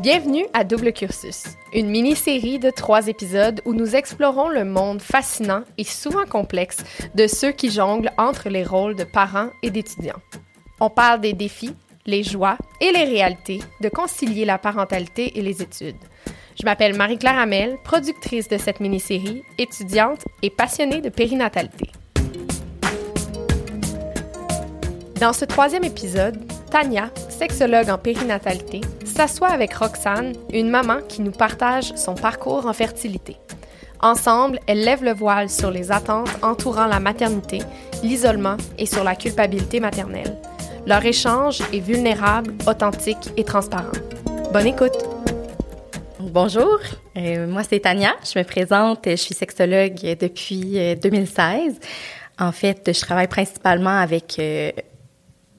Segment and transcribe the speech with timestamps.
[0.00, 5.62] Bienvenue à Double Cursus, une mini-série de trois épisodes où nous explorons le monde fascinant
[5.78, 6.78] et souvent complexe
[7.14, 10.20] de ceux qui jonglent entre les rôles de parents et d'étudiants.
[10.80, 11.74] On parle des défis,
[12.06, 15.96] les joies et les réalités de concilier la parentalité et les études.
[16.60, 21.90] Je m'appelle Marie-Claire Hamel, productrice de cette mini-série, étudiante et passionnée de périnatalité.
[25.20, 26.36] Dans ce troisième épisode,
[26.70, 32.72] Tania, sexologue en périnatalité, s'assoit avec Roxane, une maman qui nous partage son parcours en
[32.72, 33.36] fertilité.
[34.00, 37.60] Ensemble, elles lèvent le voile sur les attentes entourant la maternité,
[38.02, 40.36] l'isolement et sur la culpabilité maternelle.
[40.84, 43.92] Leur échange est vulnérable, authentique et transparent.
[44.52, 44.98] Bonne écoute!
[46.18, 46.78] Bonjour,
[47.16, 48.14] euh, moi c'est Tania.
[48.24, 51.74] Je me présente, je suis sexologue depuis 2016.
[51.74, 54.72] Euh, en fait, je travaille principalement avec euh,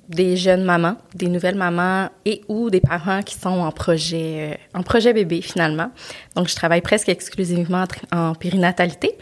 [0.09, 4.77] des jeunes mamans, des nouvelles mamans et ou des parents qui sont en projet, euh,
[4.79, 5.91] en projet bébé finalement.
[6.35, 9.17] Donc, je travaille presque exclusivement en périnatalité.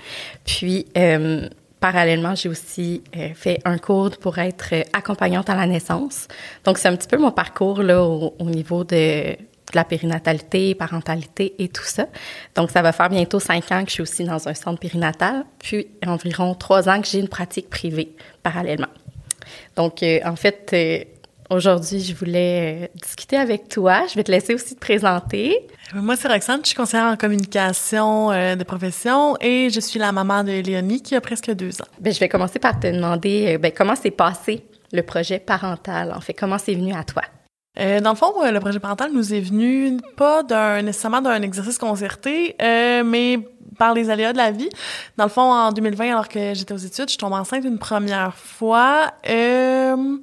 [0.46, 1.48] Puis, euh,
[1.80, 6.28] parallèlement, j'ai aussi euh, fait un cours pour être accompagnante à la naissance.
[6.66, 9.38] Donc, c'est un petit peu mon parcours là au, niveau de, de
[9.74, 12.08] la périnatalité, parentalité et tout ça.
[12.56, 15.46] Donc, ça va faire bientôt cinq ans que je suis aussi dans un centre périnatal,
[15.60, 18.88] puis environ trois ans que j'ai une pratique privée parallèlement.
[19.76, 21.04] Donc, euh, en fait, euh,
[21.50, 24.06] aujourd'hui, je voulais euh, discuter avec toi.
[24.10, 25.68] Je vais te laisser aussi te présenter.
[25.94, 30.44] Moi, c'est Roxane, je suis conseillère en communication de profession et je suis la maman
[30.44, 31.88] de Léonie qui a presque deux ans.
[32.00, 36.14] Bien, je vais commencer par te demander bien, comment s'est passé le projet parental?
[36.16, 37.24] En fait, comment c'est venu à toi?
[37.80, 41.80] Euh, dans le fond, le projet parental nous est venu pas d'un nécessairement d'un exercice
[41.80, 43.40] concerté, euh, mais
[43.78, 44.70] par les aléas de la vie.
[45.18, 48.36] Dans le fond, en 2020, alors que j'étais aux études, je tombe enceinte une première
[48.36, 49.12] fois.
[49.30, 50.18] Euh,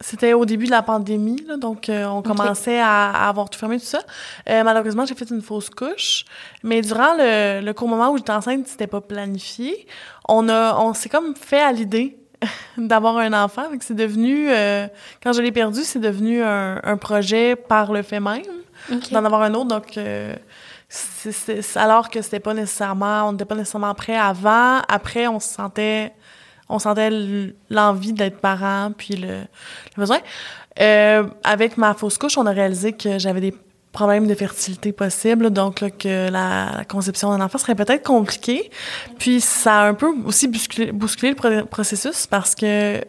[0.00, 3.80] c'était au début de la pandémie, là, donc euh, on commençait à, avoir tout fermé,
[3.80, 4.00] tout ça.
[4.48, 6.24] Euh, malheureusement, j'ai fait une fausse couche,
[6.62, 9.86] mais durant le, le court moment où j'étais enceinte, c'était pas planifié.
[10.28, 12.16] On a, on s'est comme fait à l'idée
[12.78, 13.64] d'avoir un enfant.
[13.80, 14.86] C'est devenu, euh,
[15.20, 18.42] quand je l'ai perdu, c'est devenu un, un, projet par le fait même
[19.10, 19.66] d'en avoir un autre.
[19.66, 19.98] Donc,
[21.74, 24.80] alors que c'était pas nécessairement, on n'était pas nécessairement prêt avant.
[24.88, 26.12] Après, on se sentait,
[26.68, 27.10] on sentait
[27.68, 29.40] l'envie d'être parent, puis le,
[29.96, 30.18] besoin.
[30.80, 33.54] Euh, avec ma fausse couche, on a réalisé que j'avais des
[33.92, 38.70] problème de fertilité possible, donc là, que la, conception d'un enfant serait peut-être compliquée.
[39.18, 43.04] Puis ça a un peu aussi bousculé, bousculé le processus parce que, tu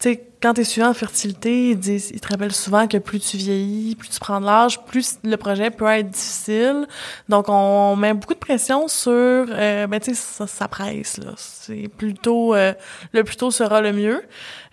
[0.00, 3.18] sais, quand tu es suivi en fertilité, ils, disent, ils te rappellent souvent que plus
[3.18, 6.86] tu vieillis, plus tu prends de l'âge, plus le projet peut être difficile.
[7.30, 11.32] Donc, on met beaucoup de pression sur, euh, ben, tu sais, ça, ça, presse, là.
[11.38, 12.74] C'est plutôt, euh,
[13.12, 14.22] le plus tôt sera le mieux.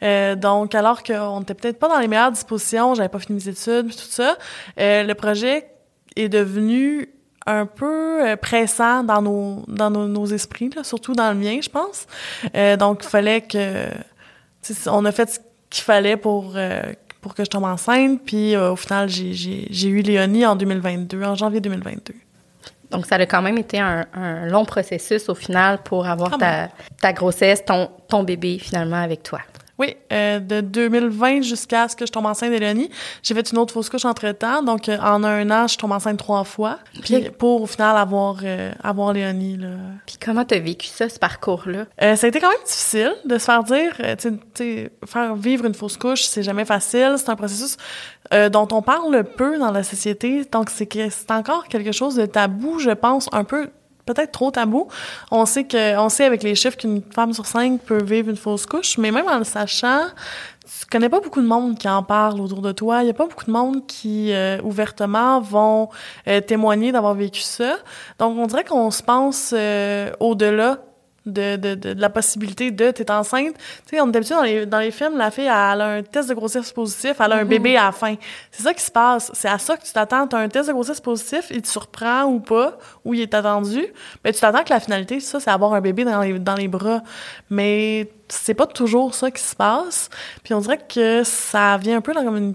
[0.03, 3.49] Euh, donc, alors qu'on n'était peut-être pas dans les meilleures dispositions, j'avais pas fini mes
[3.49, 4.37] études, tout ça,
[4.77, 5.69] euh, le projet
[6.17, 7.13] est devenu
[7.45, 11.59] un peu euh, pressant dans nos dans nos, nos esprits, là, surtout dans le mien,
[11.63, 12.07] je pense.
[12.77, 13.87] donc, il fallait que...
[14.85, 16.83] On a fait qu'il fallait pour euh,
[17.21, 18.21] pour que je tombe enceinte.
[18.25, 22.13] Puis euh, au final, j'ai eu Léonie en 2022, en janvier 2022.
[22.91, 26.69] Donc, ça a quand même été un, un long processus au final pour avoir ta,
[26.99, 29.39] ta, grossesse, ton, ton bébé finalement avec toi.
[29.81, 32.91] Oui, euh, de 2020 jusqu'à ce que je tombe enceinte d'Élanie.
[33.23, 34.61] J'ai fait une autre fausse couche entre-temps.
[34.61, 36.77] Donc, euh, en un an, je tombe enceinte trois fois.
[37.01, 39.57] Puis, pour, au final, avoir, euh, avoir Léonie.
[39.57, 39.69] Là.
[40.05, 41.87] Puis, comment t'as vécu ça, ce parcours-là?
[42.15, 45.73] Ça a été quand même difficile de se faire dire, tu sais, faire vivre une
[45.73, 47.15] fausse couche, c'est jamais facile.
[47.17, 47.77] C'est un processus
[48.51, 50.45] dont on parle peu dans la société.
[50.51, 53.71] Donc, c'est c'est encore quelque chose de tabou, je pense, un peu
[54.13, 54.87] peut-être trop tabou.
[55.31, 55.67] On sait
[56.09, 59.27] sait avec les chiffres qu'une femme sur cinq peut vivre une fausse couche, mais même
[59.27, 60.07] en le sachant,
[60.79, 63.03] tu connais pas beaucoup de monde qui en parle autour de toi.
[63.03, 65.89] Il y a pas beaucoup de monde qui euh, ouvertement vont
[66.27, 67.77] euh, témoigner d'avoir vécu ça.
[68.19, 70.79] Donc on dirait qu'on se pense euh, au-delà
[71.25, 73.53] de, de, de, la possibilité de t'es enceinte.
[73.85, 76.03] Tu sais, on est habitué dans les, dans les films, la fille, elle a un
[76.03, 77.49] test de grossesse positif, elle a un mhm.
[77.49, 78.15] bébé à la fin.
[78.51, 79.31] C'est ça qui se passe.
[79.33, 80.27] C'est à ça que tu t'attends.
[80.27, 83.85] T'as un test de grossesse positif, il te surprend ou pas, ou il est attendu.
[84.23, 86.67] Mais tu t'attends que la finalité, ça, c'est avoir un bébé dans les, dans les
[86.67, 87.01] bras.
[87.49, 90.09] Mais c'est pas toujours ça qui se passe.
[90.43, 92.53] Puis on dirait que ça vient un peu dans comme une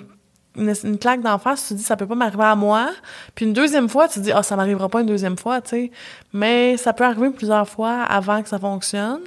[0.56, 2.90] une, claque d'en face, tu te dis ça peut pas m'arriver à moi.
[3.34, 5.70] Puis une deuxième fois, tu te dis ah ça m'arrivera pas une deuxième fois, tu
[5.70, 5.90] sais.
[6.32, 9.20] Mais ça peut arriver plusieurs fois avant que ça fonctionne.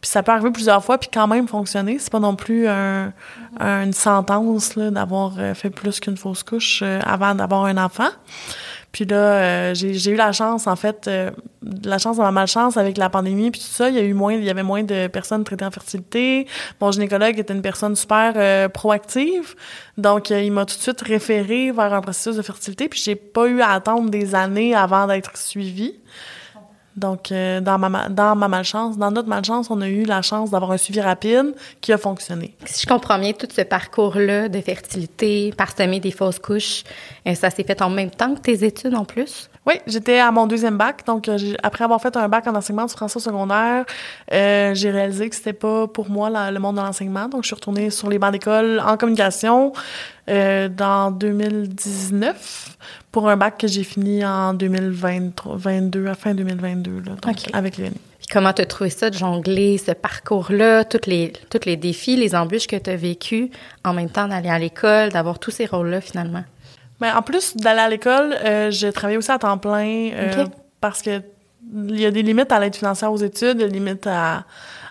[0.00, 1.98] Puis ça peut arriver plusieurs fois puis quand même fonctionner.
[1.98, 3.12] C'est pas non plus un,
[3.60, 8.08] une sentence là d'avoir euh, fait plus qu'une fausse couche euh, avant d'avoir un enfant.
[8.92, 11.30] Puis là, euh, j'ai eu la chance, en fait, euh,
[11.82, 14.12] la chance de ma malchance avec la pandémie, puis tout ça, il y a eu
[14.12, 16.46] moins, il y avait moins de personnes traitées en fertilité.
[16.78, 19.54] Mon gynécologue était une personne super euh, proactive,
[19.96, 23.46] donc il m'a tout de suite référé vers un processus de fertilité, puis j'ai pas
[23.46, 25.98] eu à attendre des années avant d'être suivie.
[26.96, 30.50] Donc, euh, dans, ma, dans ma malchance, dans notre malchance, on a eu la chance
[30.50, 32.54] d'avoir un suivi rapide qui a fonctionné.
[32.66, 36.84] Si je comprends bien, tout ce parcours-là de fertilité, parsemer des fausses couches,
[37.26, 39.48] euh, ça s'est fait en même temps que tes études en plus?
[39.66, 42.84] Oui, j'étais à mon deuxième bac, donc euh, après avoir fait un bac en enseignement
[42.84, 43.84] du français secondaire,
[44.32, 47.54] euh, j'ai réalisé que c'était pas pour moi le monde de l'enseignement, donc je suis
[47.54, 49.72] retournée sur les bancs d'école en communication
[50.26, 52.76] dans 2019
[53.12, 57.92] pour un bac que j'ai fini en 2022, à fin 2022, là, donc avec l'UNI.
[58.32, 62.34] Comment tu as trouvé ça de jongler ce parcours-là, tous les, tous les défis, les
[62.34, 63.50] embûches que tu as vécues
[63.84, 66.42] en même temps d'aller à l'école, d'avoir tous ces rôles-là finalement?
[66.98, 70.46] Ben, en plus d'aller à l'école, euh, je travaillais aussi à temps plein euh,
[70.80, 71.20] parce que
[71.74, 74.44] il y a des limites à l'aide financière aux études, des limites à,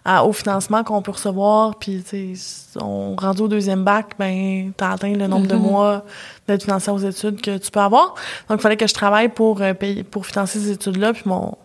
[0.05, 1.75] au financement qu'on peut recevoir.
[1.75, 5.61] Puis, tu sais, on rendu au deuxième bac, ben, t'as atteint le nombre de mhm.
[5.61, 6.05] mois
[6.47, 8.15] d'aide financière aux études que tu peux avoir.
[8.49, 11.13] Donc, il fallait que je travaille pour euh, payer, pour financer ces études-là.
[11.13, 11.57] Puis mon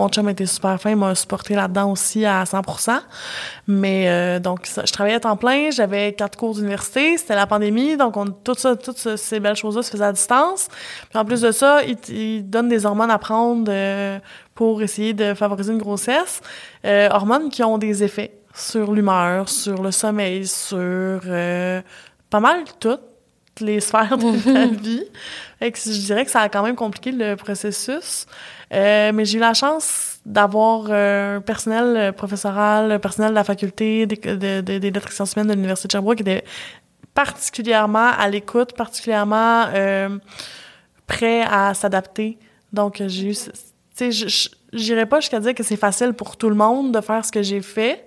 [0.00, 2.62] mon chum était super fin, il m'a supporté là-dedans aussi à 100
[3.66, 7.98] Mais euh, donc, je travaillais à temps plein, j'avais quatre cours d'université, c'était la pandémie,
[7.98, 10.68] donc on, tout ça, toutes ces belles choses-là se faisaient à distance.
[11.10, 14.18] Puis en plus de ça, il, il donne des hormones à prendre euh,
[14.54, 16.40] pour essayer de favoriser une grossesse.
[16.86, 21.20] Euh, hormones qui ont des effets sur l'humeur, sur le sommeil, sur
[22.30, 23.00] pas mal toutes
[23.60, 25.04] les sphères de la vie.
[25.58, 28.26] Fait que je dirais que ça a quand même compliqué le processus.
[28.72, 33.34] Euh, mais j'ai eu la chance d'avoir euh, un personnel euh, professoral, un personnel de
[33.34, 36.22] la faculté des, de, de, des lettres et sciences humaines de l'Université de Sherbrooke qui
[36.22, 36.44] était
[37.14, 40.18] particulièrement à l'écoute, particulièrement euh,
[41.06, 42.38] prêt à s'adapter.
[42.72, 43.34] Donc, j'ai eu...
[43.96, 47.24] Tu sais, j'irais pas jusqu'à dire que c'est facile pour tout le monde de faire
[47.24, 48.06] ce que j'ai fait.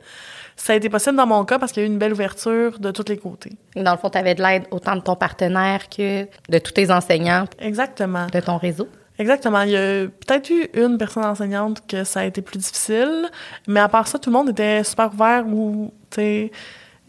[0.55, 2.79] Ça a été possible dans mon cas parce qu'il y a eu une belle ouverture
[2.79, 3.51] de tous les côtés.
[3.75, 6.91] Dans le fond, tu avais de l'aide autant de ton partenaire que de tous tes
[6.91, 7.45] enseignants.
[7.59, 8.27] Exactement.
[8.27, 8.87] De ton réseau.
[9.19, 9.61] Exactement.
[9.61, 13.29] Il y a peut-être eu une personne enseignante que ça a été plus difficile,
[13.67, 16.51] mais à part ça, tout le monde était super ouvert ou, tu sais,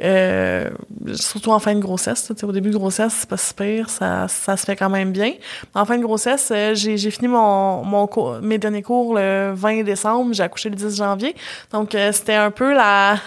[0.03, 0.71] euh,
[1.15, 2.33] surtout en fin de grossesse.
[2.43, 5.33] Au début de grossesse, c'est pas si pire, ça, ça se fait quand même bien.
[5.75, 9.53] En fin de grossesse, euh, j'ai, j'ai fini mon, mon cours, mes derniers cours le
[9.55, 11.35] 20 décembre, j'ai accouché le 10 janvier.
[11.73, 13.17] Donc, euh, c'était un peu la...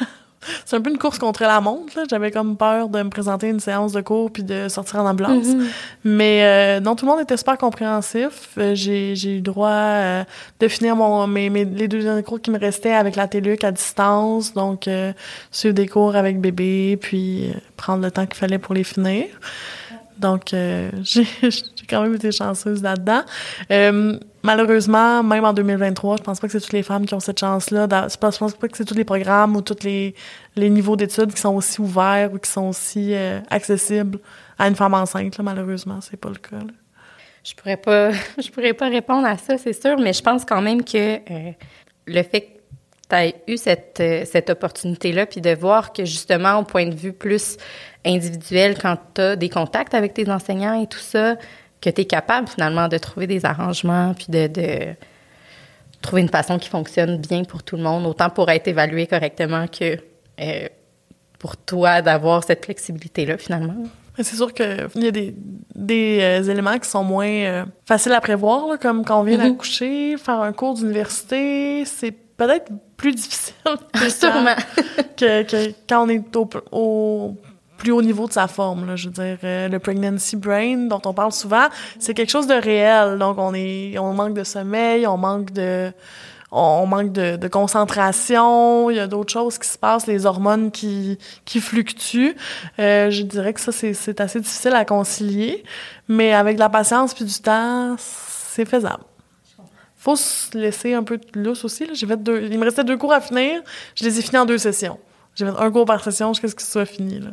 [0.66, 1.94] c'est un peu une course contre la montre.
[2.10, 5.48] J'avais comme peur de me présenter une séance de cours puis de sortir en ambulance.
[5.48, 5.68] Mm-hmm.
[6.04, 8.50] Mais euh, non, tout le monde était super compréhensif.
[8.58, 10.24] Euh, j'ai, eu droit euh,
[10.60, 13.64] de finir mon, mes, mes, les deux derniers cours qui me restaient avec la TELUC
[13.64, 14.54] à distance.
[14.54, 14.90] Donc,
[15.52, 19.26] suivre des cours avec bébé, puis prendre le temps qu'il fallait pour les finir.
[20.18, 20.50] Donc,
[21.04, 21.28] j'ai
[21.90, 23.24] quand même été chanceuse là-dedans.
[24.48, 27.38] Malheureusement, même en 2023, je pense pas que c'est toutes les femmes qui ont cette
[27.38, 27.86] chance-là.
[28.10, 30.16] Je pense pas que c'est tous les programmes ou tous les,
[30.56, 34.20] les niveaux d'études qui sont aussi ouverts ou qui sont aussi euh, accessibles
[34.58, 35.38] à une femme enceinte.
[35.38, 36.66] Là, malheureusement, c'est pas le cas.
[37.44, 38.12] Je pourrais pas,
[38.42, 41.52] je pourrais pas répondre à ça, c'est sûr, mais je pense quand même que euh,
[42.06, 42.58] le fait que
[43.10, 46.96] tu as eu cette, euh, cette opportunité-là, puis de voir que justement, au point de
[46.96, 47.58] vue plus
[48.06, 51.36] individuel, quand tu as des contacts avec tes enseignants et tout ça,
[51.82, 54.96] que tu es capable finalement de trouver des arrangements puis de, de,
[56.02, 59.68] trouver une façon qui fonctionne bien pour tout le monde, autant pour être évalué correctement
[59.68, 59.98] que
[60.40, 60.68] euh,
[61.40, 63.84] pour toi d'avoir cette flexibilité-là finalement.
[64.20, 65.36] C'est sûr qu'il y a des,
[65.76, 69.52] des euh, éléments qui sont moins euh, faciles à prévoir, comme quand on vient mm-hmm.
[69.52, 73.54] d'accoucher, faire un cours d'université, c'est peut-être plus difficile
[74.10, 74.56] Sûrement.
[75.16, 77.38] que, que, quand on est au, au
[77.78, 78.86] plus haut niveau de sa forme.
[78.88, 81.68] Là, je veux dire, euh, le pregnancy brain dont on parle souvent,
[82.00, 83.18] c'est quelque chose de réel.
[83.18, 85.92] Donc, on est, on manque de sommeil, on manque de,
[86.52, 88.90] on manque de, de concentration.
[88.90, 92.36] Il y a d'autres choses qui se passent, les hormones qui, qui fluctuent.
[92.80, 95.64] Euh, je dirais que ça, c'est assez difficile à concilier,
[96.08, 99.04] mais avec de la patience puis du temps, c'est faisable
[100.08, 101.86] faut se laisser un peu de lousse aussi.
[101.94, 103.62] J'ai fait deux, il me restait deux cours à finir.
[103.94, 104.98] Je les ai finis en deux sessions.
[105.38, 107.20] J'ai fait un cours par session jusqu'à ce que ce soit fini.
[107.20, 107.30] Là.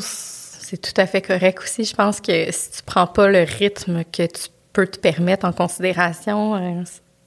[0.00, 1.84] C'est tout à fait correct aussi.
[1.84, 5.52] Je pense que si tu prends pas le rythme que tu peux te permettre en
[5.52, 6.82] considération, euh,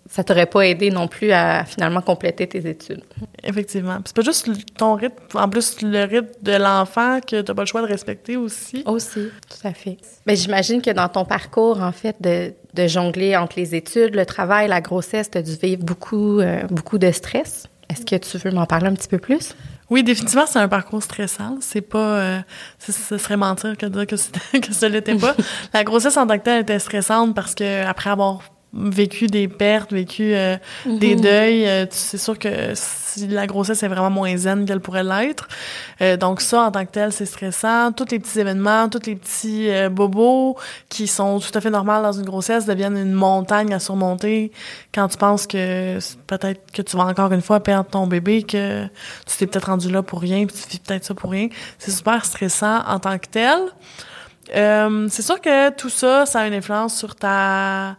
[0.10, 3.04] ça t'aurait pas aidé non plus à finalement compléter tes études.
[3.44, 4.00] Effectivement.
[4.06, 7.68] C'est pas juste ton rythme, en plus le rythme de l'enfant que t'as pas le
[7.68, 8.84] choix de respecter aussi.
[8.86, 9.98] Aussi, tout à fait.
[10.26, 14.26] Mais j'imagine que dans ton parcours, en fait, de, de, jongler entre les études, le
[14.26, 18.52] travail, la grossesse, t'as dû vivre beaucoup, euh, beaucoup de stress Est-ce que tu veux
[18.52, 19.54] m'en parler un petit peu plus?
[19.90, 21.58] Oui, définitivement, c'est un parcours stressant.
[21.62, 22.40] C'est pas, euh,
[22.80, 25.36] ce, serait mentir que de dire que, que ce l'était pas.
[25.74, 28.42] La grossesse en tant que telle était stressante parce que après avoir
[28.78, 33.88] vécu des pertes, vécu euh, des deuils, euh, c'est sûr que si la grossesse est
[33.88, 35.48] vraiment moins zen qu'elle pourrait l'être.
[36.02, 37.92] Euh, donc ça, en tant que tel, c'est stressant.
[37.92, 40.56] Tous les petits événements, tous les petits euh, bobos
[40.90, 44.52] qui sont tout à fait normaux dans une grossesse deviennent une montagne à surmonter
[44.94, 48.86] quand tu penses que peut-être que tu vas encore une fois perdre ton bébé, que
[49.26, 51.48] tu t'es peut-être rendu là pour rien, puis tu vis peut-être ça pour rien.
[51.80, 53.60] C'est super stressant en tant que tel.
[54.56, 57.98] Euh, c'est sûr que tout ça, ça a une influence sur ta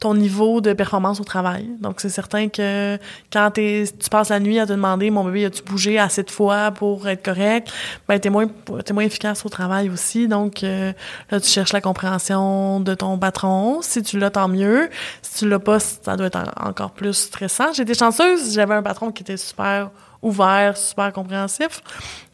[0.00, 1.68] ton niveau de performance au travail.
[1.80, 2.98] Donc, c'est certain que
[3.32, 6.70] quand tu passes la nuit à te demander, mon bébé, as-tu bougé assez de fois
[6.70, 7.68] pour être correct?
[8.06, 8.46] Ben, t'es moins,
[8.92, 10.28] moins efficace au travail aussi.
[10.28, 10.92] Donc, euh,
[11.30, 13.80] là, tu cherches la compréhension de ton patron.
[13.82, 14.88] Si tu l'as, tant mieux.
[15.22, 17.72] Si tu l'as pas, ça doit être en- encore plus stressant.
[17.72, 18.54] Été chanceuse.
[18.54, 19.90] J'avais un patron qui était super
[20.22, 21.80] ouvert, super compréhensif.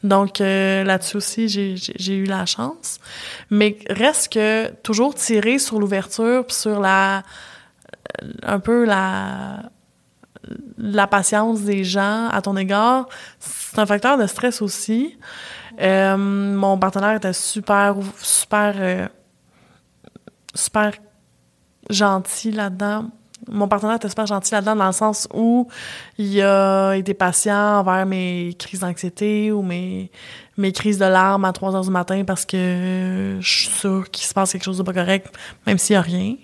[0.03, 2.99] Donc, euh, là-dessus aussi, j'ai- eu la chance.
[3.51, 7.23] Mais reste que toujours tirer sur l'ouverture sur la
[8.43, 9.71] un peu la
[10.77, 13.09] la patience des gens à ton égard,
[13.39, 15.19] c'est un facteur de stress aussi.
[15.81, 19.09] Euh, mon partenaire était super super euh,
[20.55, 20.93] super
[21.91, 23.11] gentil là-dedans.
[23.51, 25.69] Mon partenaire était super gentil là-dedans dans le sens où
[26.19, 30.11] il a été patient envers mes crises d'anxiété ou mes,
[30.57, 34.27] mes crises de larmes à 3 heures du matin parce que je suis sûre qu'il
[34.27, 35.35] se passe quelque chose de pas correct,
[35.67, 36.37] même s'il y a rien.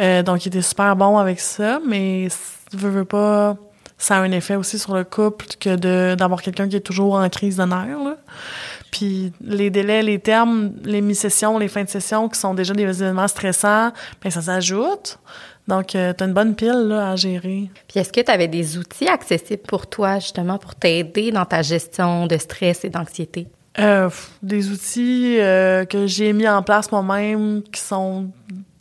[0.00, 2.28] Euh, donc, il était super bon avec ça, mais
[2.72, 3.56] veux, veux pas,
[3.98, 7.28] ça a un effet aussi sur le couple que d'avoir quelqu'un qui est toujours en
[7.28, 8.16] crise de nerfs, là.
[8.90, 12.82] Puis les délais, les termes, les mi-sessions, les fins de session qui sont déjà des
[12.82, 15.18] événements stressants, ben ça s'ajoute.
[15.68, 17.70] Donc, euh, t'as une bonne pile là, à gérer.
[17.88, 21.62] Puis est-ce que tu avais des outils accessibles pour toi, justement, pour t'aider dans ta
[21.62, 23.48] gestion de stress et d'anxiété?
[23.78, 24.08] Euh,
[24.42, 28.30] des outils euh, que j'ai mis en place moi-même qui sont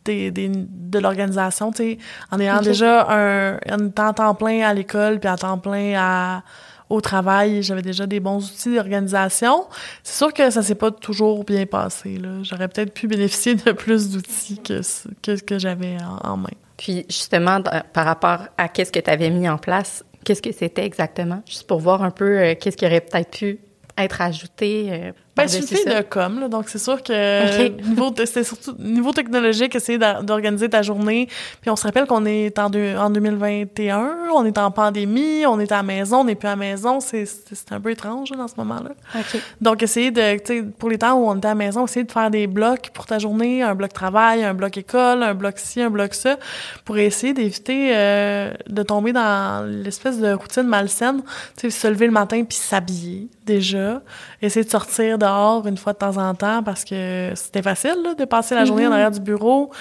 [0.06, 1.98] des, des- de l'organisation, tu sais,
[2.32, 6.44] en ayant déjà un, un temps plein à l'école puis à temps plein à,
[6.90, 9.66] au travail, j'avais déjà des bons outils d'organisation.
[10.04, 12.30] C'est sûr que ça s'est pas toujours bien passé, là.
[12.44, 16.48] J'aurais peut-être pu bénéficier de plus d'outils que ce que, que j'avais en, en main.
[16.78, 17.62] Puis justement,
[17.94, 21.42] par rapport à qu'est-ce que tu avais mis en place, qu'est-ce que c'était exactement?
[21.48, 23.60] Juste pour voir un peu euh, qu'est-ce qui aurait peut-être pu
[23.98, 24.88] être ajouté.
[24.92, 29.12] euh, Ben, je suis de com, là, donc c'est sûr que niveau c'était surtout niveau
[29.12, 31.28] technologique, essayer d'organiser ta journée.
[31.62, 35.60] Puis on se rappelle qu'on est en, deux- en 2021, on est en pandémie, on
[35.60, 37.92] est à la maison, on n'est plus à la maison, c'est c'est c'est un peu
[37.92, 38.92] étrange là, dans ce moment-là.
[39.16, 39.42] OK.
[39.62, 42.06] Donc essayer de, tu sais, pour les temps où on était à la maison, essayer
[42.06, 45.56] de faire des blocs pour ta journée, un bloc travail, un bloc école, un bloc
[45.58, 46.38] ci, un bloc ça,
[46.86, 51.22] pour essayer d'éviter euh, de tomber dans l'espèce de routine malsaine,
[51.58, 54.02] tu sais, se lever le matin puis s'habiller déjà,
[54.42, 58.14] essayer de sortir dehors une fois de temps en temps parce que c'était facile là,
[58.16, 59.72] de passer la journée en arrière du bureau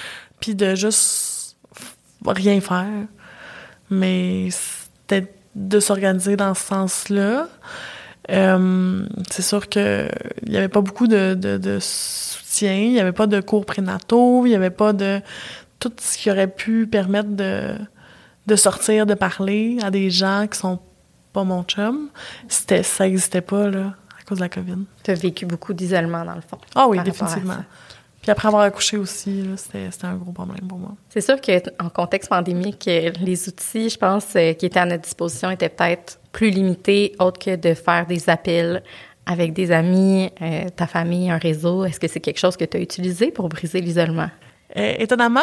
[0.41, 1.57] puis de juste
[2.27, 3.07] rien faire.
[3.91, 7.49] Mais c'était de s'organiser dans ce sens-là.
[8.31, 10.09] Euh, c'est sûr que
[10.47, 13.67] il y avait pas beaucoup de, de, de soutien, il y avait pas de cours
[13.67, 15.21] prénataux, il y avait pas de
[15.79, 17.75] tout ce qui aurait pu permettre de
[18.47, 20.79] de sortir, de parler à des gens qui sont
[21.35, 22.09] pas mon chum.
[22.49, 24.79] C'était ça existait pas là à cause de la COVID.
[25.03, 26.59] Tu as vécu beaucoup d'isolement, dans le fond.
[26.75, 27.63] Ah oui, définitivement.
[28.23, 30.93] Puis après avoir accouché aussi, là, c'était c'était un gros problème pour moi.
[31.11, 35.03] C'est sûr qu'en contexte pandémique, euh, les outils, je pense, euh, qui étaient à notre
[35.03, 38.83] disposition étaient peut-être plus limités, autres que de faire des appels
[39.27, 41.85] avec des amis, euh, ta famille, un réseau.
[41.85, 44.31] Est-ce que c'est quelque chose que tu as utilisé pour briser l'isolement?
[44.77, 45.41] Euh, étonnamment,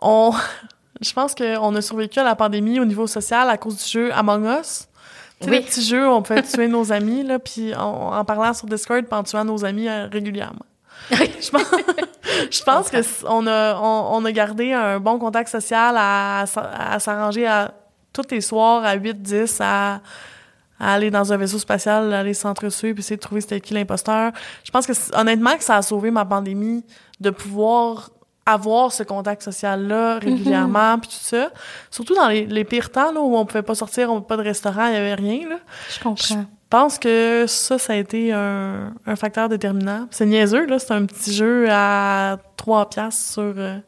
[0.00, 0.32] on,
[1.00, 4.12] je pense qu'on a survécu à la pandémie au niveau social à cause du jeu
[4.14, 4.88] Among Us.
[5.40, 5.58] Tu sais, Oui.
[5.58, 9.04] le petit jeu où on pouvait tuer nos amis, là, puis en parlant sur Discord,
[9.04, 10.64] puis en tuant nos amis euh, régulièrement.
[11.10, 11.66] je pense,
[12.50, 16.42] je pense que on a, on, on a gardé un bon contact social à, à
[16.44, 17.72] s- à s'arranger à
[18.12, 20.00] tous les soirs à 8-10 à,
[20.80, 24.32] à aller dans un vaisseau spatial, aller s'entretuer puis essayer de trouver c'était qui l'imposteur.
[24.62, 26.84] Je pense que honnêtement que ça a sauvé ma pandémie
[27.20, 28.10] de pouvoir
[28.46, 31.50] avoir ce contact social-là régulièrement puis tout ça.
[31.90, 34.42] Surtout dans les, les pires temps là, où on pouvait pas sortir, on pas de
[34.42, 35.56] restaurant, il y avait rien là.
[35.90, 36.44] Je comprends.
[36.74, 40.08] Je pense que ça, ça a été un, un facteur déterminant.
[40.10, 40.78] C'est niaiseux, là.
[40.80, 43.78] C'est un petit jeu à 3 piastres sur, euh,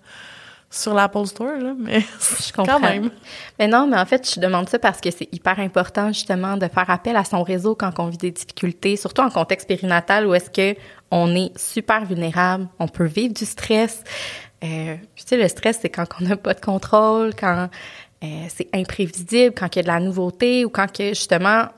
[0.70, 1.74] sur l'Apple Store, là.
[1.76, 2.74] Mais Je comprends.
[2.74, 3.10] quand même.
[3.58, 6.68] Mais non, mais en fait, je demande ça parce que c'est hyper important justement de
[6.68, 10.34] faire appel à son réseau quand on vit des difficultés, surtout en contexte périnatal où
[10.34, 10.78] est-ce que
[11.10, 14.04] on est super vulnérable, on peut vivre du stress.
[14.66, 17.68] Euh, tu sais, le stress, c'est quand on n'a pas de contrôle, quand
[18.24, 21.68] euh, c'est imprévisible, quand il y a de la nouveauté ou quand que, justement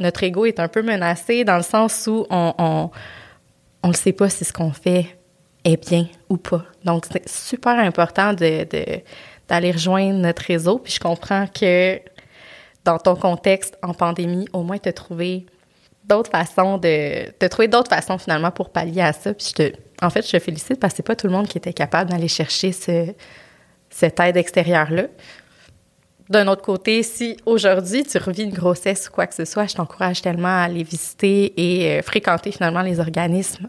[0.00, 2.90] notre ego est un peu menacé dans le sens où on on,
[3.82, 5.16] on le sait pas si ce qu'on fait
[5.64, 6.64] est bien ou pas.
[6.84, 8.84] Donc c'est super important de, de
[9.48, 10.78] d'aller rejoindre notre réseau.
[10.78, 12.00] Puis je comprends que
[12.84, 15.46] dans ton contexte en pandémie, au moins te trouver
[16.04, 19.32] d'autres façons de te trouver d'autres façons finalement pour pallier à ça.
[19.34, 21.48] Puis je te, en fait, je te félicite parce que c'est pas tout le monde
[21.48, 23.12] qui était capable d'aller chercher ce,
[23.90, 25.04] cette aide extérieure là.
[26.30, 29.74] D'un autre côté, si aujourd'hui tu revis une grossesse ou quoi que ce soit, je
[29.74, 33.68] t'encourage tellement à aller visiter et euh, fréquenter finalement les organismes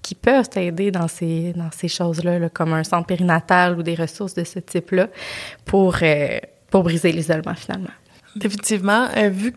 [0.00, 3.94] qui peuvent t'aider dans ces, dans ces choses-là, là, comme un centre périnatal ou des
[3.94, 5.08] ressources de ce type-là,
[5.66, 6.38] pour, euh,
[6.70, 7.90] pour briser l'isolement finalement.
[8.34, 9.52] Définitivement, euh, vu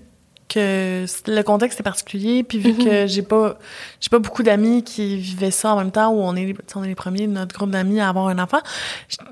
[0.60, 3.58] le contexte est particulier, puis vu que j'ai pas
[4.00, 6.88] j'ai pas beaucoup d'amis qui vivaient ça en même temps, où on est, on est
[6.88, 8.60] les premiers de notre groupe d'amis à avoir un enfant,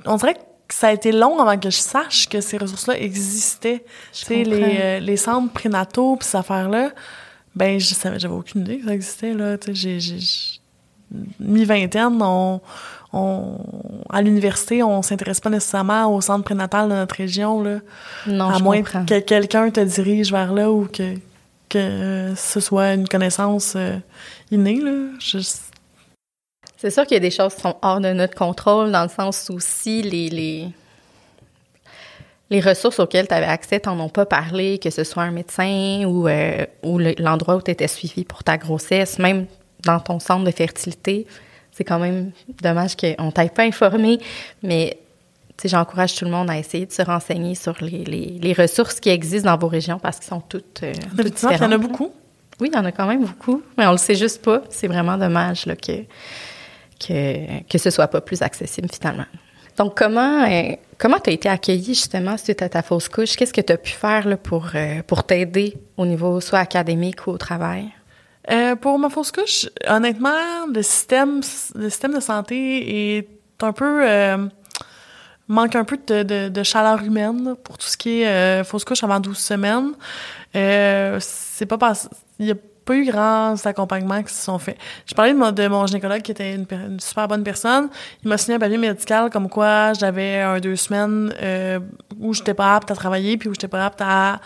[0.05, 3.83] on dirait que ça a été long avant que je sache que ces ressources-là existaient.
[4.13, 6.91] Tu sais, les, euh, les centres prénataux puis ces affaires-là,
[7.55, 9.57] ben, je savais, j'avais aucune idée que ça existait, là.
[9.57, 10.19] Tu sais, j'ai,
[11.39, 12.61] mi-vingtaine, on,
[13.13, 13.57] on,
[14.09, 17.79] à l'université, on s'intéresse pas nécessairement au centre prénatal de notre région, là.
[18.27, 19.05] Non, à moins comprends.
[19.05, 21.15] que quelqu'un te dirige vers là ou que,
[21.69, 23.97] que ce soit une connaissance euh,
[24.51, 25.09] innée, là.
[25.19, 25.39] Je,
[26.77, 29.09] C'est sûr qu'il y a des choses qui sont hors de notre contrôle, dans le
[29.09, 30.67] sens où si les, les,
[32.51, 36.03] les ressources auxquelles tu avais accès t'en ont pas parlé, que ce soit un médecin
[36.05, 39.45] ou, euh, ou le- l'endroit où tu étais suivi pour ta grossesse, même
[39.85, 41.27] dans ton centre de fertilité,
[41.79, 42.31] c'est quand même
[42.61, 44.19] dommage qu'on t'aille pas informé,
[44.63, 44.97] mais
[45.63, 49.07] j'encourage tout le monde à essayer de se renseigner sur les, les, les ressources qui
[49.07, 51.77] existent dans vos régions parce qu'elles sont toutes, euh, toutes Effectivement, il y en a
[51.77, 51.81] différentes.
[51.81, 52.11] beaucoup?
[52.59, 54.61] Oui, il y en a quand même beaucoup, mais on le sait juste pas.
[54.69, 56.03] C'est vraiment dommage là, que,
[56.99, 59.27] que, que ce soit pas plus accessible finalement.
[59.77, 63.37] Donc, comment euh, comment tu as été accueillie justement suite à ta fausse couche?
[63.37, 67.25] Qu'est-ce que tu as pu faire là, pour, euh, pour t'aider au niveau soit académique
[67.27, 67.85] ou au travail?
[68.51, 71.41] Euh, pour ma fausse couche, honnêtement, le système,
[71.75, 73.29] le système de santé est
[73.61, 74.47] un peu euh,
[75.49, 78.85] manque un peu de, de, de chaleur humaine pour tout ce qui est euh, fausse
[78.85, 79.91] couche avant 12 semaines.
[80.55, 84.77] Euh, c'est pas parce il y a pas eu grands accompagnements qui se sont faits.
[85.05, 87.89] Je parlais de mon, de mon gynécologue qui était une, une super bonne personne.
[88.23, 91.79] Il m'a signé un papier médical comme quoi j'avais un deux semaines euh,
[92.19, 94.39] où j'étais pas apte à travailler puis où j'étais pas apte à,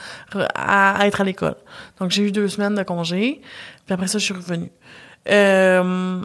[0.55, 1.55] à, être à l'école.
[1.99, 3.41] Donc j'ai eu deux semaines de congé.
[3.86, 4.71] Puis après ça, je suis revenue.
[5.29, 6.21] Euh,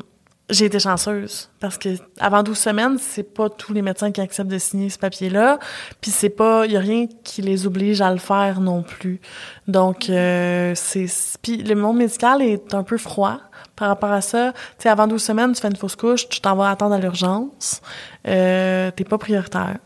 [0.50, 4.50] j'ai été chanceuse parce que avant 12 semaines, c'est pas tous les médecins qui acceptent
[4.50, 5.58] de signer ce papier-là,
[6.00, 9.20] puis c'est pas y a rien qui les oblige à le faire non plus.
[9.66, 11.06] Donc euh, c'est
[11.42, 13.40] puis le monde médical est un peu froid
[13.76, 14.52] par rapport à ça.
[14.52, 16.98] Tu sais avant 12 semaines, tu fais une fausse couche, tu t'en vas attendre à
[16.98, 17.82] l'urgence.
[18.26, 19.76] Euh t'es pas prioritaire.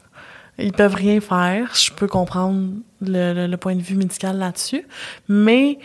[0.58, 1.74] Ils peuvent rien faire.
[1.74, 4.86] Je peux comprendre le, le- le point de vue médical là-dessus,
[5.28, 5.78] mais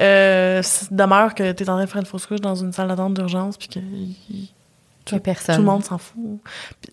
[0.00, 2.88] euh, demeure que tu es en train de faire une fausse couche dans une salle
[2.88, 5.56] d'attente d'urgence puis que y a personne.
[5.56, 6.38] tout le monde s'en fout.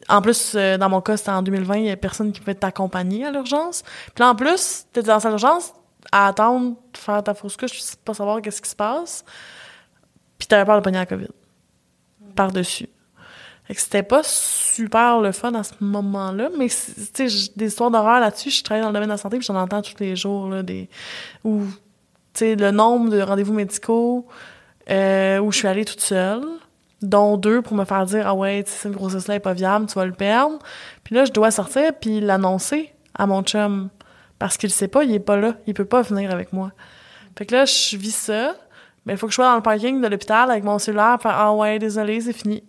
[0.10, 2.56] En plus, euh, dans mon cas, c'était en 2020, il y a personne qui pouvait
[2.56, 3.84] t'accompagner à l'urgence.
[4.16, 5.74] Puis là, en plus, t'es dans la salle d'urgence
[6.12, 9.24] à attendre de faire ta fausse couche, pas savoir qu'est-ce qui se passe.
[10.40, 11.28] Puis t'avais peur de pogner la COVID.
[12.36, 12.90] Par-dessus.
[13.70, 17.92] Fait que c'était pas super le fun à ce moment-là, mais tu sais, des histoires
[17.92, 20.16] d'horreur là-dessus, je travaille dans le domaine de la santé, puis j'en entends tous les
[20.16, 20.90] jours, là, des...
[21.44, 21.66] où,
[22.34, 24.26] tu sais, le nombre de rendez-vous médicaux
[24.90, 26.44] euh, où je suis allée toute seule,
[27.04, 29.54] dont deux pour me faire dire ah ouais tu sais, cette grossesse là est pas
[29.54, 30.60] viable tu vas le perdre.
[31.04, 33.90] Puis là je dois sortir puis l'annoncer à mon chum
[34.38, 36.72] parce qu'il sait pas il est pas là il peut pas venir avec moi.
[37.38, 38.56] Fait que là je vis ça
[39.06, 41.36] mais il faut que je sois dans le parking de l'hôpital avec mon cellulaire faire
[41.36, 42.64] ah ouais désolé c'est fini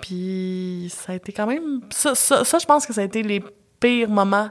[0.00, 3.22] puis ça a été quand même ça, ça, ça, je pense que ça a été
[3.22, 3.42] les
[3.80, 4.48] pires moments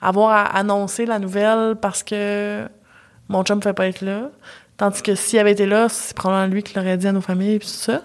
[0.00, 2.68] avoir à annoncer la nouvelle parce que
[3.28, 4.30] mon chum ne pouvait pas être là
[4.78, 7.54] Tandis que s'il avait été là, c'est probablement lui qui l'aurait dit à nos familles
[7.54, 8.02] et tout ça.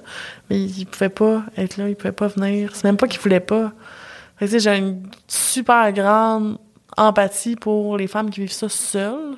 [0.50, 2.76] Mais il pouvait pas être là, il pouvait pas venir.
[2.76, 3.72] C'est même pas qu'il voulait pas.
[4.36, 6.60] Fait que, j'ai une super grande
[6.98, 9.38] empathie pour les femmes qui vivent ça seules.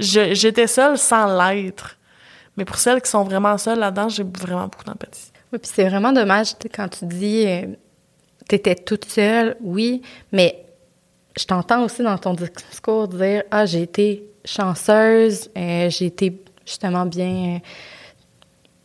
[0.00, 1.98] Je- J'étais seule sans l'être.
[2.56, 5.31] Mais pour celles qui sont vraiment seules là-dedans, j'ai vraiment beaucoup d'empathie.
[5.52, 7.66] Oui, puis c'est vraiment dommage tu quand tu dis euh,
[8.48, 10.64] t'étais toute seule, oui, mais
[11.38, 17.06] je t'entends aussi dans ton discours dire ah j'ai été chanceuse, euh, j'ai été justement
[17.06, 17.58] bien euh,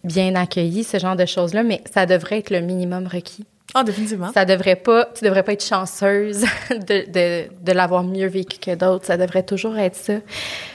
[0.04, 3.46] bien accueillie, ce genre de choses là, mais ça devrait être le minimum requis.
[3.76, 4.32] Ah, définitivement.
[4.32, 8.74] Ça devrait pas, tu devrais pas être chanceuse de, de, de l'avoir mieux vécu que
[8.76, 9.06] d'autres.
[9.06, 10.14] Ça devrait toujours être ça.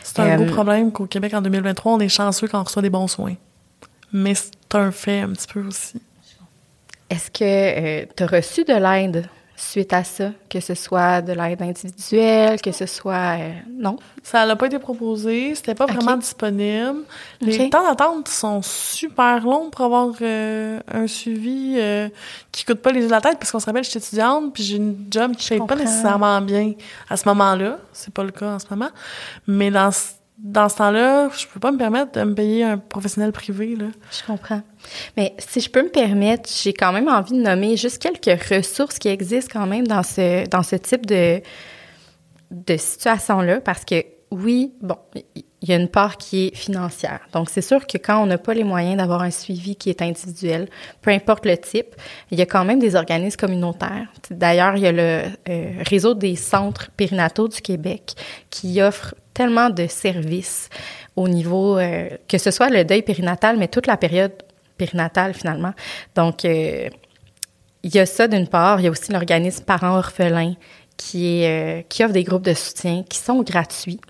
[0.02, 2.82] C'est un Euh, gros problème qu'au Québec, en 2023, on est chanceux quand on reçoit
[2.82, 3.34] des bons soins.
[4.12, 4.34] Mais
[4.78, 6.00] un fait un petit peu aussi.
[7.10, 11.62] Est-ce que tu as reçu de l'aide suite à ça, que ce soit de l'aide
[11.62, 13.38] individuelle, que ce soit...
[13.38, 13.96] euh, non?
[14.22, 17.02] Ça n'a pas été proposé, c'était pas vraiment disponible.
[17.40, 22.08] Les temps d'attente sont super longs pour avoir euh, un suivi euh,
[22.50, 24.52] qui coûte pas les yeux de la tête, parce qu'on se rappelle, je suis étudiante,
[24.52, 26.72] puis j'ai une job qui paye pas nécessairement bien
[27.08, 27.78] à ce moment-là.
[27.92, 28.90] C'est pas le cas en ce moment.
[29.46, 30.08] Mais dans ce,
[30.42, 33.86] dans ce temps-là, je peux pas me permettre de me payer un professionnel privé, là.
[34.10, 34.62] Je comprends.
[35.16, 38.98] Mais si je peux me permettre, j'ai quand même envie de nommer juste quelques ressources
[38.98, 41.40] qui existent quand même dans ce, dans ce type de,
[42.50, 44.96] de situation-là, parce que oui, bon,
[45.34, 47.20] il y a une part qui est financière.
[47.32, 50.02] Donc, c'est sûr que quand on n'a pas les moyens d'avoir un suivi qui est
[50.02, 50.68] individuel,
[51.02, 51.94] peu importe le type,
[52.32, 54.08] il y a quand même des organismes communautaires.
[54.30, 58.14] D'ailleurs, il y a le euh, réseau des centres périnataux du Québec
[58.50, 60.68] qui offre tellement de services
[61.16, 64.32] au niveau, euh, que ce soit le deuil périnatal, mais toute la période
[64.76, 65.72] périnatale finalement.
[66.14, 66.88] Donc, euh,
[67.82, 68.80] il y a ça d'une part.
[68.80, 70.54] Il y a aussi l'organisme Parents orphelins
[70.96, 74.00] qui, euh, qui offre des groupes de soutien qui sont gratuits.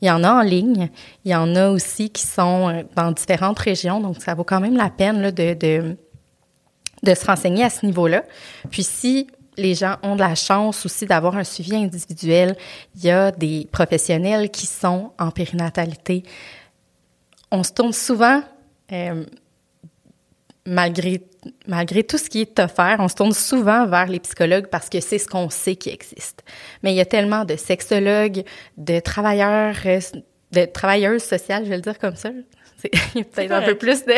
[0.00, 0.90] Il y en a en ligne.
[1.24, 4.00] Il y en a aussi qui sont dans différentes régions.
[4.00, 5.96] Donc, ça vaut quand même la peine de, de,
[7.02, 8.24] de se renseigner à ce niveau-là.
[8.70, 12.56] Puis, si les gens ont de la chance aussi d'avoir un suivi individuel,
[12.96, 16.22] il y a des professionnels qui sont en périnatalité.
[17.50, 18.42] On se tourne souvent,
[18.92, 19.24] euh,
[20.64, 21.22] malgré,
[21.66, 25.00] malgré tout ce qui est offert, on se tourne souvent vers les psychologues parce que
[25.00, 26.42] c'est ce qu'on sait qui existe.
[26.82, 28.44] Mais il y a tellement de sexologues,
[28.78, 30.00] de travailleurs, euh,
[30.52, 32.30] de travailleuses sociales, je vais le dire comme ça.
[32.84, 34.14] Il y a peut-être un peu plus de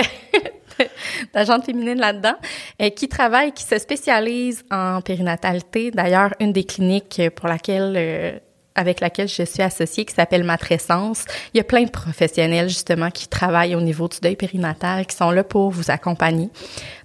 [1.34, 2.36] d'agentes féminines là-dedans,
[2.80, 5.90] euh, qui travaillent, qui se spécialisent en périnatalité.
[5.90, 8.38] D'ailleurs, une des cliniques pour laquelle euh,
[8.74, 11.24] avec laquelle je suis associée, qui s'appelle Matrescence.
[11.52, 15.16] Il y a plein de professionnels, justement, qui travaillent au niveau du deuil périnatal, qui
[15.16, 16.50] sont là pour vous accompagner.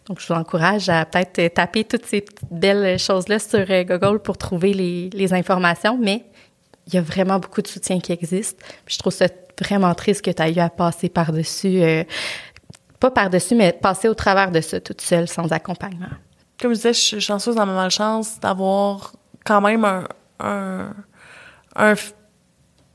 [0.08, 4.38] Donc, je vous encourage à peut-être taper toutes ces belles choses-là sur euh, Google pour
[4.38, 6.24] trouver les, informations, mais
[6.88, 8.60] il y a vraiment beaucoup de soutien qui existe.
[8.88, 9.28] Je trouve ça
[9.62, 11.84] vraiment triste que tu aies eu à passer par-dessus,
[13.00, 16.08] pas par-dessus, mais passer au travers de ça toute seule, sans accompagnement.
[16.62, 19.14] Comme je disais, je suis chanceuse dans ma malchance d'avoir
[19.46, 20.04] quand même un,
[20.42, 20.94] un,
[21.76, 22.14] un f-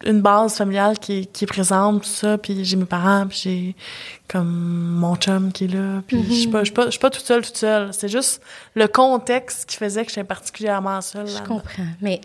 [0.04, 3.38] une base familiale qui, est- qui est présente, tout ça, puis j'ai mes parents, puis
[3.42, 3.76] j'ai
[4.28, 7.08] comme mon chum qui est là, puis je suis pas, je suis pas, je pas
[7.08, 7.94] toute seule, toute seule.
[7.94, 8.42] C'est juste
[8.74, 11.26] le contexte qui faisait que j'étais particulièrement seule.
[11.26, 11.86] Je comprends.
[12.02, 12.20] Mais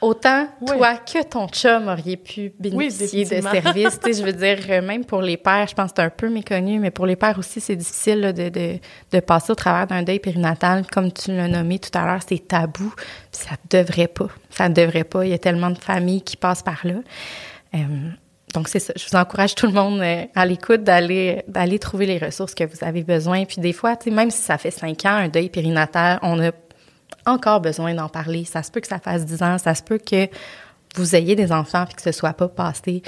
[0.00, 0.76] autant Oui.
[0.76, 3.50] toi que ton chum auriez pu bénéficier de définitivement.
[3.72, 3.98] services.
[4.04, 6.78] Je veux dire, euh, même pour les pères, je pense que c'est un peu méconnu,
[6.78, 8.78] mais pour les pères aussi, c'est difficile là, de, de,
[9.12, 10.86] de passer au travers d'un deuil périnatal.
[10.90, 12.92] Comme tu l'as nommé tout à l'heure, c'est tabou.
[13.32, 14.28] Ça devrait pas.
[14.50, 15.24] Ça devrait pas.
[15.24, 16.94] Il y a tellement de familles qui passent par là.
[17.74, 17.78] Euh,
[18.52, 18.92] donc, c'est ça.
[18.96, 22.64] Je vous encourage tout le monde euh, à l'écoute d'aller d'aller trouver les ressources que
[22.64, 23.44] vous avez besoin.
[23.44, 26.50] Puis des fois, même si ça fait cinq ans, un deuil périnatal, on a
[27.26, 28.44] encore besoin d'en parler.
[28.44, 30.28] Ça se peut que ça fasse 10 ans, ça se peut que
[30.96, 33.02] vous ayez des enfants puis que ce soit pas passé,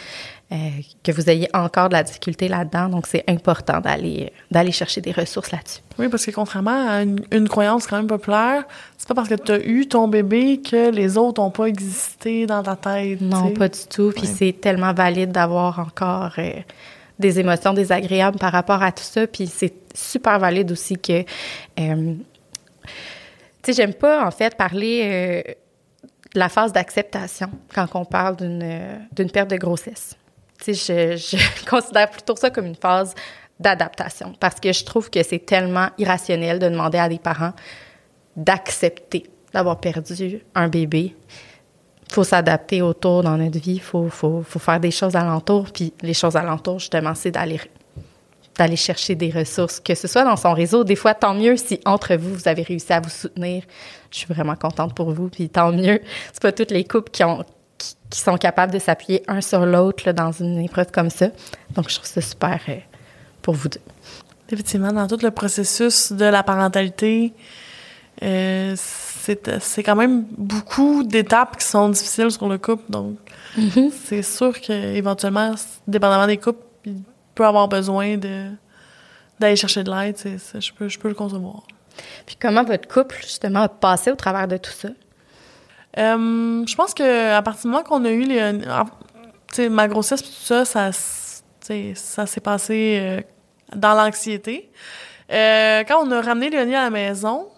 [0.52, 0.56] euh,
[1.02, 2.88] que vous ayez encore de la difficulté là-dedans.
[2.88, 5.80] Donc, c'est important d'aller d'aller chercher des ressources là-dessus.
[5.98, 8.62] Oui, parce que contrairement à une, une croyance quand même populaire,
[8.96, 12.46] c'est pas parce que tu as eu ton bébé que les autres ont pas existé
[12.46, 13.20] dans ta tête.
[13.20, 14.12] Non, pas du tout.
[14.14, 14.34] Puis Ouais.
[14.38, 16.52] c'est tellement valide d'avoir encore euh,
[17.18, 19.26] des émotions désagréables par rapport à tout ça.
[19.26, 21.24] Puis c'est super valide aussi que...
[21.80, 22.14] euh,
[23.62, 25.52] tu sais, j'aime pas, en fait, parler euh,
[26.34, 30.16] de la phase d'acceptation quand on parle d'une euh, perte de grossesse.
[30.62, 33.14] Tu sais, je, considère plutôt ça comme une phase
[33.60, 37.52] d'adaptation parce que je trouve que c'est tellement irrationnel de demander à des parents
[38.34, 41.14] d'accepter d'avoir perdu un bébé
[42.12, 45.70] faut s'adapter autour dans notre vie, faut, faut, faut faire des choses alentour.
[45.72, 47.60] Puis les choses alentour, justement, c'est d'aller
[48.56, 50.84] d'aller chercher des ressources, que ce soit dans son réseau.
[50.84, 53.62] Des fois, tant mieux si entre vous, vous avez réussi à vous soutenir.
[54.10, 55.28] Je suis vraiment contente pour vous.
[55.28, 56.00] Puis tant mieux.
[56.32, 57.44] C'est pas toutes les couples qui ont
[57.78, 61.28] qui, qui sont capables de s'appuyer un sur l'autre dans une épreuve comme ça.
[61.74, 62.76] Donc, je trouve ça super euh,
[63.40, 63.80] pour vous deux.
[64.50, 67.32] Effectivement, dans tout le processus de la parentalité,
[68.22, 72.84] euh, c'est quand même beaucoup d'étapes qui sont difficiles sur le couple.
[72.90, 73.16] Donc,
[74.04, 75.54] c'est sûr qu'éventuellement,
[75.86, 76.62] dépendamment des couples,
[77.34, 78.50] peut avoir besoin de
[79.40, 80.16] d'aller chercher de l'aide.
[80.16, 81.62] Je peux, je peux le concevoir.
[82.26, 84.88] Puis comment votre couple, justement, a passé au travers de tout ça?
[85.98, 88.84] Euh, je pense que à partir du moment qu'on a eu les, ah,
[89.48, 93.20] tu sais, ma grossesse pis tout ça, ça, ça s'est passé euh,
[93.74, 94.70] dans l'anxiété.
[95.30, 97.48] Euh, quand on a ramené Léonie à la maison,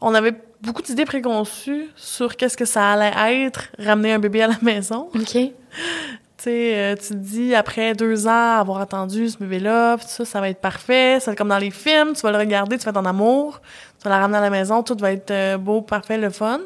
[0.00, 4.48] on avait beaucoup d'idées préconçues sur qu'est-ce que ça allait être ramener un bébé à
[4.48, 5.08] la maison.
[5.14, 5.36] OK.
[6.38, 10.40] Tu sais, euh, tu te dis, après deux ans, avoir attendu ce bébé-là, ça, ça
[10.40, 11.18] va être parfait.
[11.18, 13.60] Ça être comme dans les films, tu vas le regarder, tu vas être en amour,
[13.98, 16.60] tu vas la ramener à la maison, tout va être euh, beau, parfait, le fun.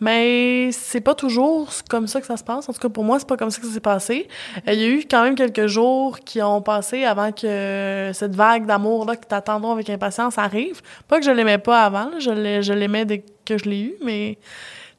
[0.00, 2.68] Mais c'est pas toujours comme ça que ça se passe.
[2.68, 4.26] En tout cas, pour moi, c'est pas comme ça que ça s'est passé.
[4.66, 8.34] Euh, il y a eu quand même quelques jours qui ont passé avant que cette
[8.34, 10.80] vague d'amour-là que t'attendons avec impatience arrive.
[11.06, 14.38] Pas que je l'aimais pas avant, je l'aimais dès que je l'ai eu, mais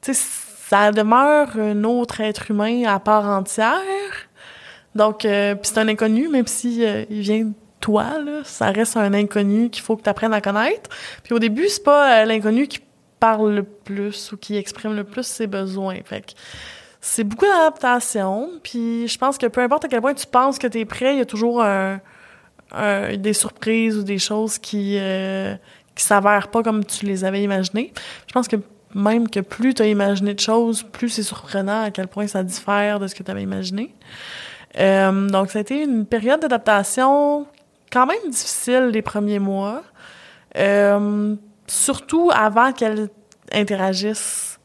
[0.00, 0.14] tu
[0.72, 3.74] ça demeure un autre être humain à part entière.
[4.94, 8.70] Donc, euh, puis c'est un inconnu, même si euh, il vient de toi, là, ça
[8.70, 10.88] reste un inconnu qu'il faut que tu apprennes à connaître.
[11.24, 12.80] Puis au début, c'est pas euh, l'inconnu qui
[13.20, 15.98] parle le plus ou qui exprime le plus ses besoins.
[16.06, 16.32] Fait que
[17.02, 18.48] c'est beaucoup d'adaptation.
[18.62, 21.16] Puis je pense que peu importe à quel point tu penses que tu es prêt,
[21.16, 21.62] il y a toujours
[22.72, 24.98] des surprises ou des choses qui
[25.94, 27.92] qui s'avèrent pas comme tu les avais imaginées.
[28.26, 28.56] Je pense que
[28.94, 32.42] même que plus tu as imaginé de choses, plus c'est surprenant à quel point ça
[32.42, 33.94] diffère de ce que tu avais imaginé.
[34.78, 37.46] Euh, donc, ça a été une période d'adaptation
[37.92, 39.82] quand même difficile les premiers mois.
[40.56, 41.34] Euh,
[41.66, 43.08] surtout avant qu'elle
[43.52, 44.58] interagisse.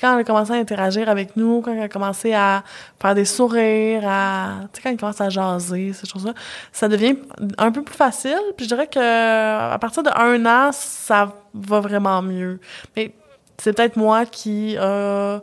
[0.00, 2.64] Quand elle a commencé à interagir avec nous, quand elle a commencé à
[3.02, 6.32] faire des sourires, à, quand elle commence à jaser, ces choses-là,
[6.72, 7.16] ça devient
[7.58, 8.40] un peu plus facile.
[8.56, 12.60] Puis je dirais que à partir de un an, ça va vraiment mieux.
[12.96, 13.12] Mais
[13.60, 15.40] c'est peut-être moi qui a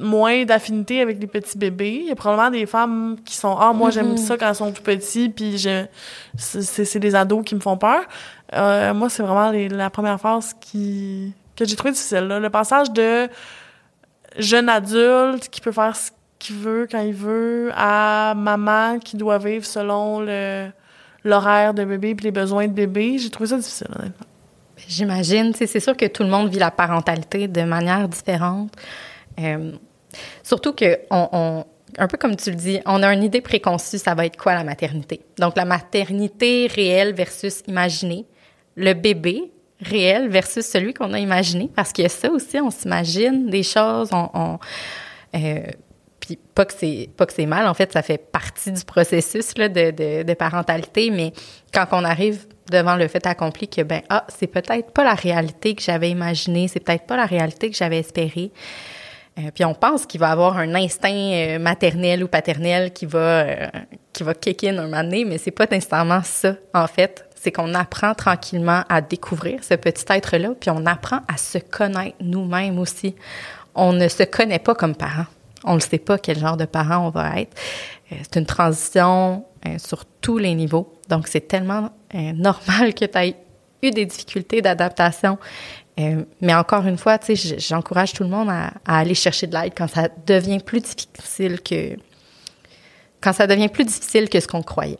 [0.00, 2.00] moins d'affinité avec les petits bébés.
[2.02, 4.26] Il y a probablement des femmes qui sont ah moi j'aime mm-hmm.
[4.26, 5.56] ça quand ils sont tout petits puis
[6.36, 8.02] c'est des ados qui me font peur.
[8.54, 12.40] Euh, moi c'est vraiment la première phase qui que j'ai trouvé difficile là.
[12.40, 13.28] le passage de
[14.38, 19.38] jeune adulte qui peut faire ce qu'il veut quand il veut à maman qui doit
[19.38, 20.70] vivre selon le
[21.22, 24.26] l'horaire de bébé puis les besoins de bébé, j'ai trouvé ça difficile honnêtement.
[24.88, 25.52] J'imagine.
[25.54, 28.72] C'est sûr que tout le monde vit la parentalité de manière différente.
[29.38, 29.72] Euh,
[30.42, 31.64] surtout que, on,
[31.98, 34.54] un peu comme tu le dis, on a une idée préconçue, ça va être quoi
[34.54, 35.20] la maternité?
[35.38, 38.26] Donc, la maternité réelle versus imaginée.
[38.76, 41.70] Le bébé réel versus celui qu'on a imaginé.
[41.74, 44.58] Parce qu'il y a ça aussi, on s'imagine des choses, on...
[45.34, 45.60] euh,
[46.20, 49.54] puis pas que c'est pas que c'est mal en fait ça fait partie du processus
[49.54, 51.32] de parentalité mais
[51.72, 55.74] quand on arrive devant le fait accompli que ben ah c'est peut-être pas la réalité
[55.74, 58.52] que j'avais imaginée, c'est peut-être pas la réalité que j'avais espérée.
[59.38, 63.18] Euh, puis on pense qu'il va avoir un instinct euh, maternel ou paternel qui va
[63.18, 63.66] euh,
[64.12, 67.24] qui va kick in un moment donné, mais c'est pas nécessairement ça en fait.
[67.36, 72.16] C'est qu'on apprend tranquillement à découvrir ce petit être-là, puis on apprend à se connaître
[72.20, 73.14] nous-mêmes aussi.
[73.74, 75.26] On ne se connaît pas comme parents.
[75.64, 77.56] On ne sait pas quel genre de parent on va être.
[78.10, 79.44] c'est une transition
[79.78, 80.92] sur tous les niveaux.
[81.08, 83.36] Donc, c'est tellement euh, normal que tu aies
[83.82, 85.38] eu des difficultés d'adaptation.
[85.98, 89.56] Euh, mais encore une fois, tu sais, j'encourage tout le monde à, aller chercher de
[89.56, 91.96] l'aide quand ça devient plus difficile que
[93.20, 94.98] quand ça devient plus difficile que ce qu'on croyait.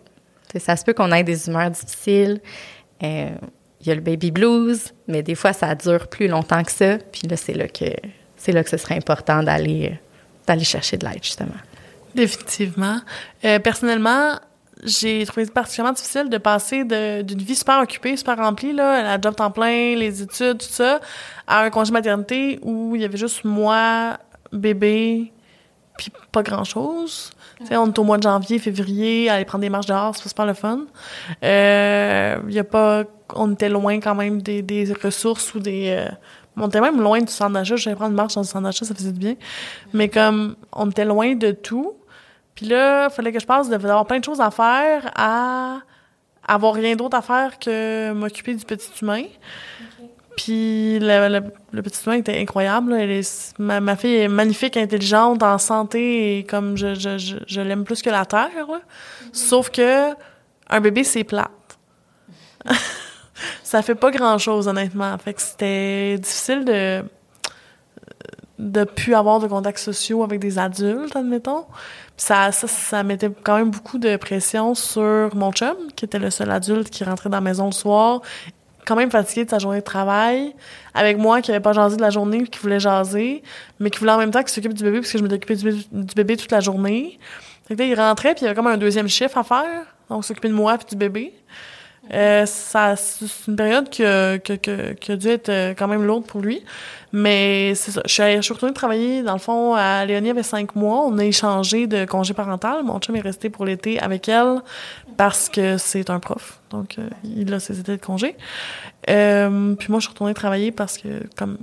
[0.59, 2.41] ça se peut qu'on ait des humeurs difficiles.
[3.03, 3.31] Euh,
[3.81, 6.99] il y a le baby blues, mais des fois ça dure plus longtemps que ça.
[6.99, 7.87] Puis là, c'est là que
[8.37, 9.99] c'est là que ce serait important d'aller
[10.47, 11.55] d'aller chercher de l'aide justement.
[12.15, 13.01] Définitivement.
[13.41, 14.39] personnellement,
[14.85, 19.35] j'ai trouvé particulièrement difficile de passer d'une vie super occupée, super remplie, là, la job
[19.35, 21.01] temps plein, les études, tout ça,
[21.47, 24.19] à un congé maternité où il y avait juste moi,
[24.53, 25.33] bébé,
[25.99, 27.33] puis pas grand-chose.
[27.65, 30.47] sais, On est au mois de janvier, février, aller prendre des marches dehors, c'est pas
[30.47, 30.87] le fun.
[31.45, 35.91] Euh, y a pas, on était loin quand même des, des ressources ou des...
[35.91, 36.11] Euh,
[36.57, 37.77] on était même loin du centre d'achat.
[37.77, 39.35] J'allais prendre une marche dans le centre d'achat, ça faisait du bien.
[39.93, 41.95] Mais comme on était loin de tout,
[42.61, 45.79] puis là, il fallait que je passe d'avoir plein de choses à faire à
[46.47, 49.25] avoir rien d'autre à faire que m'occuper du petit humain.
[50.37, 51.41] Puis le,
[51.81, 52.93] petit humain était incroyable.
[52.93, 57.85] Elle est, ma, fille est magnifique, intelligente, en santé et comme je, je, je, l'aime
[57.85, 58.51] plus que la terre.
[59.33, 60.11] Sauf que
[60.69, 61.79] un bébé, c'est plate.
[63.63, 65.17] ça fait pas grand-chose, honnêtement.
[65.17, 67.03] Fait que c'était difficile de
[68.61, 71.65] de plus avoir de contacts sociaux avec des adultes, admettons
[72.21, 76.31] ça, ça, ça mettait quand même beaucoup de pression sur mon chum, qui était le
[76.31, 78.21] seul adulte qui rentrait dans la maison le soir,
[78.85, 80.55] quand même fatigué de sa journée de travail,
[80.93, 83.43] avec moi qui avait pas jasé de la journée, qui voulait jaser,
[83.79, 85.73] mais qui voulait en même temps qu'il s'occupe du bébé, parce que je m'occupais du,
[85.91, 87.19] du bébé toute la journée.
[87.71, 90.55] Il rentrait, puis il y avait comme un deuxième chiffre à faire, donc s'occuper de
[90.55, 91.33] moi puis du bébé.
[92.13, 96.05] Euh, ça, c'est une période qui a, qui, qui a dû être euh, quand même
[96.05, 96.63] lourde pour lui.
[97.13, 98.03] Mais c'est ça.
[98.05, 101.05] Je suis, suis retournée travailler, dans le fond, à Léonie avait cinq mois.
[101.07, 102.85] On a échangé de congé parental.
[102.85, 104.61] Mon chum est resté pour l'été avec elle
[105.17, 106.61] parce que c'est un prof.
[106.71, 108.37] Donc, euh, il a ses étés de congé.
[109.09, 111.59] Euh, puis moi, je suis retournée travailler parce que, comme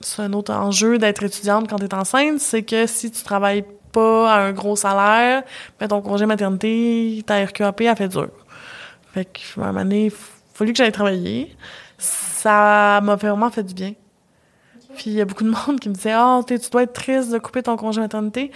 [0.00, 3.64] c'est un autre enjeu d'être étudiante quand tu es enceinte, c'est que si tu travailles
[3.92, 5.42] pas à un gros salaire,
[5.80, 8.28] mais ton congé maternité, ta RQAP, a fait dur.
[9.12, 10.12] Fait que, à un moment donné, il
[10.54, 11.56] fallu que j'aille travailler.
[11.96, 13.94] Ça m'a vraiment fait du bien.
[14.96, 16.92] Puis il y a beaucoup de monde qui me disait Ah, oh, tu dois être
[16.92, 18.50] triste de couper ton congé maternité.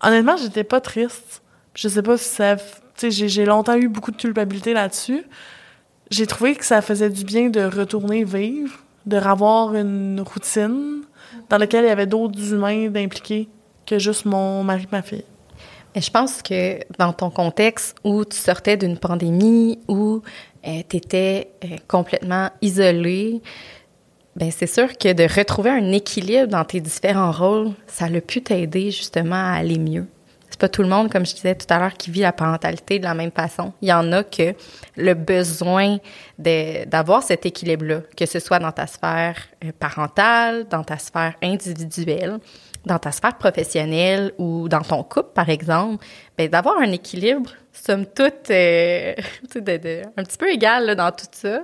[0.00, 1.42] Honnêtement, j'étais pas triste.
[1.74, 2.56] Je sais pas si ça.
[2.56, 5.24] Tu sais, j'ai longtemps eu beaucoup de culpabilité là-dessus.
[6.10, 11.02] J'ai trouvé que ça faisait du bien de retourner vivre, de revoir une routine
[11.48, 13.48] dans laquelle il y avait d'autres humains d'impliquer
[13.86, 15.24] que juste mon mari et ma fille.
[15.94, 20.22] Je pense que dans ton contexte où tu sortais d'une pandémie, où
[20.66, 23.42] euh, tu étais euh, complètement isolée,
[24.36, 28.40] ben c'est sûr que de retrouver un équilibre dans tes différents rôles, ça a pu
[28.42, 30.06] t'aider justement à aller mieux.
[30.48, 32.98] C'est pas tout le monde, comme je disais tout à l'heure, qui vit la parentalité
[32.98, 33.72] de la même façon.
[33.80, 34.54] Il y en a que
[34.96, 35.98] le besoin
[36.38, 42.38] d'avoir cet équilibre-là, que ce soit dans ta sphère euh, parentale, dans ta sphère individuelle,
[42.84, 46.04] dans ta sphère professionnelle ou dans ton couple, par exemple,
[46.36, 49.14] ben d'avoir un équilibre, somme toute, euh,
[49.56, 51.60] un petit peu égal dans tout ça,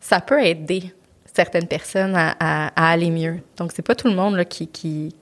[0.00, 0.94] ça peut aider
[1.34, 3.40] certaines personnes à, aller mieux.
[3.58, 5.14] Donc, c'est pas tout le monde là, qui, qui,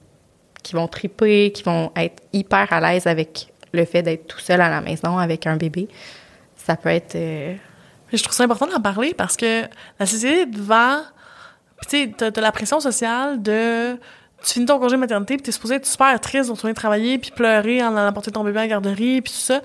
[0.63, 4.61] qui vont triper, qui vont être hyper à l'aise avec le fait d'être tout seul
[4.61, 5.89] à la maison avec un bébé.
[6.57, 7.17] Ça peut être...
[7.17, 7.55] Euh,
[8.13, 9.63] je trouve ça important d'en parler parce que
[9.99, 11.01] la société devant...
[11.89, 13.99] Tu sais, t'as la pression sociale de
[14.45, 17.31] tu finis ton congé maternité, puis t'es supposé être super triste de retourner travailler, puis
[17.31, 19.63] pleurer en allant porter ton bébé à la garderie, puis tout ça.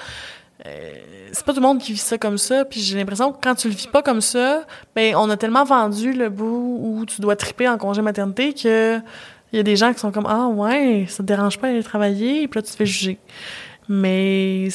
[0.66, 0.94] Euh,
[1.32, 3.56] c'est pas tout le monde qui vit ça comme ça, puis j'ai l'impression que quand
[3.56, 4.64] tu le vis pas comme ça,
[4.96, 9.00] ben on a tellement vendu le bout où tu dois triper en congé maternité que
[9.52, 11.84] il y a des gens qui sont comme ah ouais, ça te dérange pas d'aller
[11.84, 13.20] travailler, puis là tu te fais juger.
[13.88, 14.70] Mais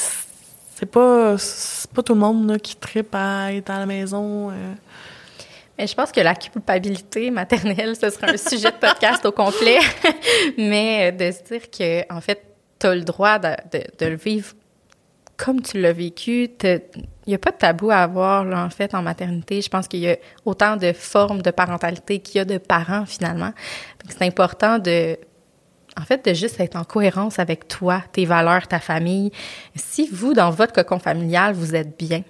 [0.74, 4.50] c'est pas c'est pas tout le monde qui tripe à être à la maison.
[4.50, 4.74] Euh,
[5.76, 9.78] mais je pense que la culpabilité maternelle, ce serait un sujet de podcast au complet.
[10.58, 12.44] Mais de se dire que, en fait,
[12.78, 13.56] tu as le droit de,
[13.98, 14.52] de, le vivre
[15.36, 16.48] comme tu l'as vécu.
[16.62, 16.80] Il
[17.26, 19.60] n'y a pas de tabou à avoir, là, en fait, en maternité.
[19.60, 23.04] Je pense qu'il y a autant de formes de parentalité qu'il y a de parents,
[23.04, 23.52] finalement.
[24.08, 25.18] C'est important de,
[26.00, 29.32] en fait, de juste être en cohérence avec toi, tes valeurs, ta famille.
[29.74, 32.22] Si vous, dans votre cocon familial, vous êtes bien,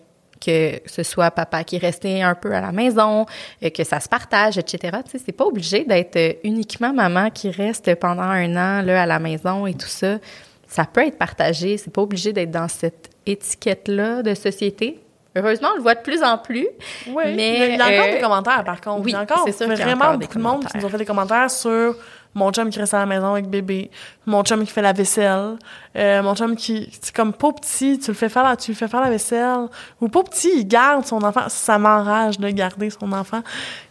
[0.45, 3.27] que ce soit papa qui restait un peu à la maison,
[3.63, 4.99] euh, que ça se partage, etc.
[5.05, 9.03] Tu sais, c'est pas obligé d'être euh, uniquement maman qui reste pendant un an là
[9.03, 10.19] à la maison et tout ça.
[10.67, 11.77] Ça peut être partagé.
[11.77, 15.01] C'est pas obligé d'être dans cette étiquette-là de société.
[15.37, 16.69] Heureusement, on le voit de plus en plus.
[17.09, 19.05] Oui, mais il y a, encore euh, des commentaires, par contre.
[19.05, 21.51] Oui, il y a encore vraiment beaucoup de monde qui nous ont fait des commentaires
[21.51, 21.97] sur
[22.35, 23.91] mon chum qui reste à la maison avec bébé,
[24.27, 25.57] mon chum qui fait la vaisselle,
[25.97, 28.77] euh, mon chum qui, c'est comme pas petit, tu le fais faire, la, tu le
[28.77, 29.69] fais faire la vaisselle,
[30.01, 31.49] ou pas petit, il garde son enfant.
[31.49, 33.43] Ça m'enrage de garder son enfant.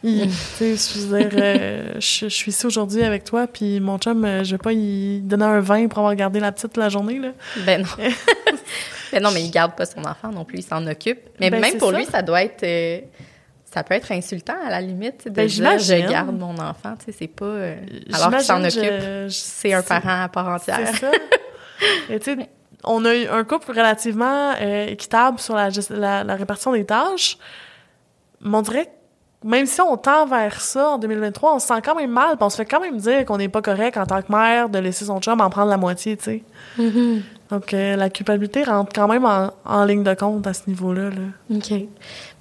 [0.03, 3.97] Il, tu sais, je veux dire, euh, je, suis ici aujourd'hui avec toi, puis mon
[3.97, 6.89] chum, euh, je vais pas y donner un vin pour avoir gardé la petite la
[6.89, 7.29] journée là.
[7.65, 7.87] Ben non.
[9.11, 11.19] ben non, mais il garde pas son enfant non plus, il s'en occupe.
[11.39, 12.63] Mais ben, même pour lui, ça doit être
[13.73, 17.05] ça peut être insultant à la limite de ben, dire je garde mon enfant, tu
[17.05, 17.75] sais, c'est pas euh,
[18.13, 20.79] alors qu'il s'en occupe, c'est un parent à part entière.
[20.85, 21.11] C'est ça.
[22.09, 22.49] Et tu sais,
[22.83, 25.69] on a eu un couple relativement euh, équitable sur la,
[26.23, 27.37] la, répartition des tâches.
[28.41, 28.89] Mais on dirait
[29.43, 32.49] même si on tend vers ça en 2023, on se sent quand même mal, on
[32.49, 35.05] se fait quand même dire qu'on n'est pas correct en tant que mère de laisser
[35.05, 36.43] son chum en prendre la moitié, tu sais.
[36.79, 37.21] Mm-hmm.
[37.49, 41.09] Donc, euh, la culpabilité rentre quand même en, ligne de compte à ce niveau-là.
[41.09, 41.55] Là.
[41.55, 41.73] OK.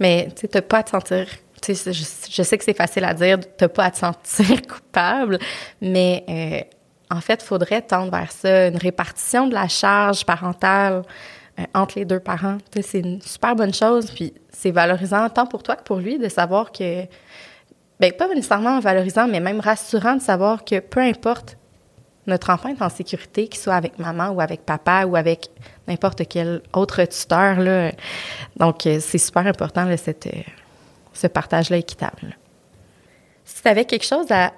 [0.01, 1.27] Mais, tu sais, pas à te sentir...
[1.67, 5.39] Je, sais que c'est facile à dire, t'as pas à te sentir coupable,
[5.81, 11.03] mais euh, en fait, il faudrait tendre vers ça, une répartition de la charge parentale
[11.61, 12.59] euh, entre les deux parents.
[12.81, 16.29] C'est une super bonne chose, puis c'est valorisant tant pour toi que pour lui de
[16.29, 17.03] savoir que,
[18.01, 21.59] ben pas nécessairement valorisant, mais même rassurant de savoir que peu importe
[22.27, 25.49] notre enfant est en sécurité, qu'il soit avec maman ou avec papa ou avec
[25.89, 27.57] n'importe quel autre tuteur.
[28.57, 29.97] Donc, euh, c'est super important, euh,
[31.13, 32.37] ce partage-là équitable.
[33.45, 34.53] Si tu avais quelque chose à,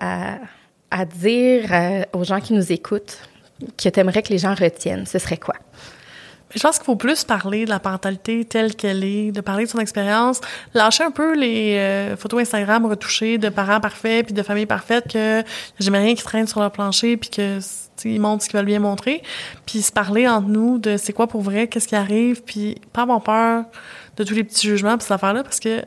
[0.90, 3.18] à, dire euh, aux gens qui nous écoutent,
[3.78, 5.54] que tu aimerais que les gens retiennent, ce serait quoi?
[6.54, 9.70] Je pense qu'il faut plus parler de la parentalité telle qu'elle est, de parler de
[9.70, 10.40] son expérience,
[10.72, 15.12] lâcher un peu les euh, photos Instagram retouchées de parents parfaits puis de familles parfaites
[15.12, 15.42] que
[15.80, 17.58] j'aime rien qui traînent sur leur plancher puis que
[18.04, 19.22] ils montrent ce qu'ils veulent bien montrer,
[19.66, 23.02] puis se parler entre nous de c'est quoi pour vrai, qu'est-ce qui arrive, puis pas
[23.02, 23.64] avoir peur
[24.16, 25.82] de tous les petits jugements puis cette affaire-là parce que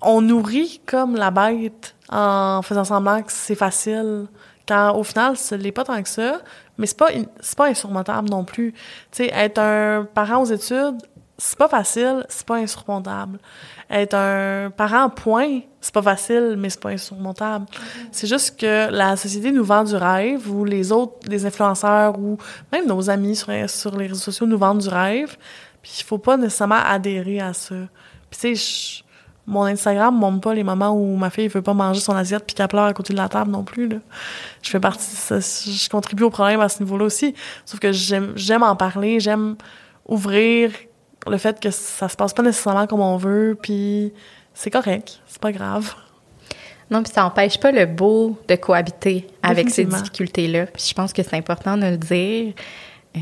[0.00, 4.26] on nourrit comme la bête en faisant semblant que c'est facile
[4.66, 6.40] quand au final ce n'est pas tant que ça
[6.78, 7.10] mais c'est pas
[7.40, 8.72] c'est pas insurmontable non plus.
[9.10, 10.98] Tu sais, être un parent aux études,
[11.38, 13.38] c'est pas facile, c'est pas insurmontable.
[13.90, 17.66] Être un parent, point, c'est pas facile, mais c'est pas insurmontable.
[18.10, 22.38] C'est juste que la société nous vend du rêve, ou les autres, les influenceurs, ou
[22.70, 25.36] même nos amis sur, sur les réseaux sociaux nous vendent du rêve,
[25.82, 27.74] puis il faut pas nécessairement adhérer à ça.
[28.30, 29.01] Puis tu sais,
[29.46, 32.54] mon Instagram montre pas les moments où ma fille veut pas manger son assiette puis
[32.54, 33.88] qu'elle pleure à côté de la table non plus.
[33.88, 33.96] Là.
[34.62, 37.34] Je fais partie, ça, je contribue au problème à ce niveau-là aussi.
[37.64, 39.56] Sauf que j'aime, j'aime en parler, j'aime
[40.06, 40.70] ouvrir
[41.26, 44.12] le fait que ça se passe pas nécessairement comme on veut, puis
[44.54, 45.94] c'est correct, c'est pas grave.
[46.90, 50.66] Non, puis ça n'empêche pas le beau de cohabiter avec ces difficultés-là.
[50.66, 52.52] Puis je pense que c'est important de le dire.
[53.16, 53.20] Euh,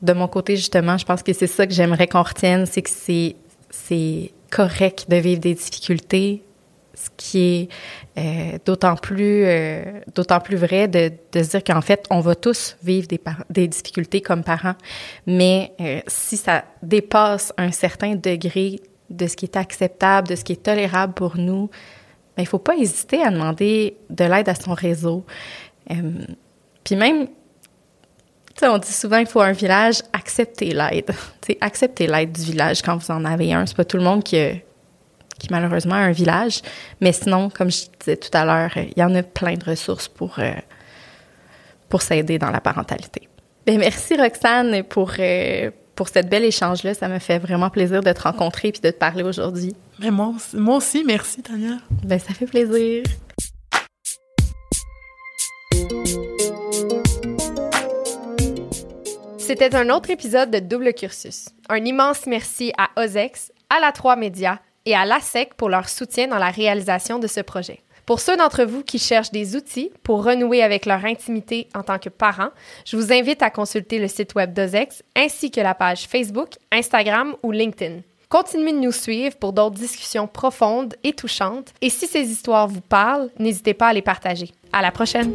[0.00, 2.88] de mon côté, justement, je pense que c'est ça que j'aimerais qu'on retienne, c'est que
[2.90, 6.42] c'est correct de vivre des difficultés,
[6.94, 7.68] ce qui est
[8.18, 10.00] euh, d'autant plus euh,
[10.44, 14.20] plus vrai de, de se dire qu'en fait on va tous vivre des, des difficultés
[14.20, 14.74] comme parents.
[15.26, 20.44] Mais euh, si ça dépasse un certain degré de ce qui est acceptable de ce
[20.44, 21.70] qui est tolérable pour nous
[22.36, 25.24] ben, il faut pas hésiter à demander de l'aide à son réseau.
[26.84, 27.26] Puis même
[28.62, 31.10] on dit souvent qu'il faut un village, accepter l'aide.
[31.60, 33.66] accepter l'aide du village quand vous en avez un.
[33.66, 34.36] C'est pas tout le monde qui,
[35.38, 36.62] qui malheureusement a un village.
[37.00, 40.08] Mais sinon, comme je disais tout à l'heure, il y en a plein de ressources
[40.08, 40.52] pour, euh,
[41.88, 43.28] pour s'aider dans la parentalité.
[43.66, 46.94] Bien, merci Roxane pour, euh, pour cette belle échange-là.
[46.94, 49.74] Ça me fait vraiment plaisir de te rencontrer et de te parler aujourd'hui.
[49.98, 51.76] Mais moi, moi aussi, merci Tania.
[52.04, 53.02] Bien, ça fait plaisir.
[59.50, 61.46] C'était un autre épisode de Double Cursus.
[61.68, 66.28] Un immense merci à OZEX, à la 3 Média et à l'ASEC pour leur soutien
[66.28, 67.80] dans la réalisation de ce projet.
[68.06, 71.98] Pour ceux d'entre vous qui cherchent des outils pour renouer avec leur intimité en tant
[71.98, 72.50] que parents,
[72.86, 77.34] je vous invite à consulter le site web d'OZEX ainsi que la page Facebook, Instagram
[77.42, 78.02] ou LinkedIn.
[78.28, 81.74] Continuez de nous suivre pour d'autres discussions profondes et touchantes.
[81.80, 84.52] Et si ces histoires vous parlent, n'hésitez pas à les partager.
[84.72, 85.34] À la prochaine!